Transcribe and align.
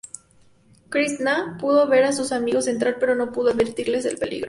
Krisná 0.89 1.57
pudo 1.61 1.87
ver 1.87 2.05
a 2.05 2.11
sus 2.11 2.31
amigos 2.31 2.65
entrar, 2.65 2.97
pero 2.99 3.13
no 3.13 3.31
pudo 3.31 3.51
advertirles 3.51 4.03
del 4.03 4.17
peligro. 4.17 4.39